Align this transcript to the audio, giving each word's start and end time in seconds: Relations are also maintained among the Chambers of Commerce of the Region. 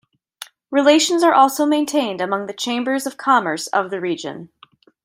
Relations 0.71 1.21
are 1.21 1.35
also 1.35 1.63
maintained 1.63 2.21
among 2.21 2.47
the 2.47 2.55
Chambers 2.55 3.05
of 3.05 3.17
Commerce 3.17 3.67
of 3.67 3.91
the 3.91 4.01
Region. 4.01 4.49